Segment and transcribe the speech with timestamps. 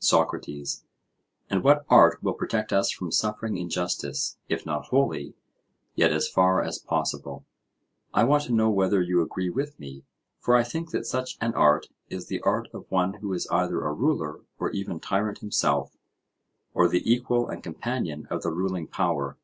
[0.00, 0.84] SOCRATES:
[1.48, 5.32] And what art will protect us from suffering injustice, if not wholly,
[5.94, 7.46] yet as far as possible?
[8.12, 10.04] I want to know whether you agree with me;
[10.40, 13.80] for I think that such an art is the art of one who is either
[13.80, 15.96] a ruler or even tyrant himself,
[16.74, 19.38] or the equal and companion of the ruling power.